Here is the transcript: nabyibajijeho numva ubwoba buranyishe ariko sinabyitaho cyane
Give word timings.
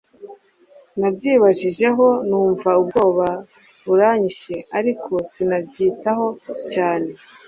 nabyibajijeho 0.99 2.05
numva 2.27 2.69
ubwoba 2.81 3.27
buranyishe 3.85 4.55
ariko 4.77 5.11
sinabyitaho 5.31 6.27
cyane 6.73 7.09